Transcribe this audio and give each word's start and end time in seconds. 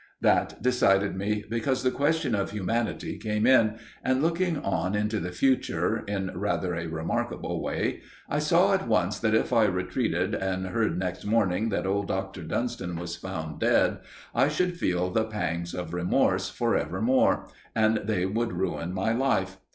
"That 0.19 0.63
decided 0.63 1.15
me, 1.15 1.45
because 1.47 1.83
the 1.83 1.91
question 1.91 2.33
of 2.33 2.49
humanity 2.49 3.19
came 3.19 3.45
in, 3.45 3.77
and 4.03 4.19
looking 4.23 4.57
on 4.57 4.95
into 4.95 5.19
the 5.19 5.31
future 5.31 5.97
in 6.07 6.31
rather 6.33 6.73
a 6.73 6.87
remarkable 6.87 7.61
way, 7.61 8.01
I 8.27 8.39
saw 8.39 8.73
at 8.73 8.87
once 8.87 9.19
that 9.19 9.35
if 9.35 9.53
I 9.53 9.65
retreated 9.65 10.33
and 10.33 10.65
heard 10.65 10.97
next 10.97 11.23
morning 11.23 11.69
that 11.69 11.85
old 11.85 12.07
Dr. 12.07 12.41
Dunston 12.41 12.95
was 12.95 13.15
found 13.15 13.59
dead, 13.59 13.99
I 14.33 14.47
should 14.47 14.75
feel 14.75 15.11
the 15.11 15.25
pangs 15.25 15.75
of 15.75 15.93
remorse 15.93 16.49
for 16.49 16.75
evermore, 16.75 17.45
and 17.75 17.97
they 18.03 18.25
would 18.25 18.53
ruin 18.53 18.93
my 18.95 19.13
life. 19.13 19.57